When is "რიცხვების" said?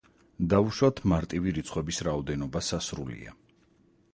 1.57-2.01